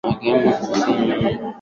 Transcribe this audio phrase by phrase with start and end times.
[0.03, 1.39] Ustahimilivu ulimshinda binti.